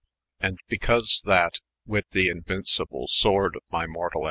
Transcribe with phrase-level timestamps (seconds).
[0.39, 4.19] 23 And bicanse tliat— with the inumcible sworde of my mortal!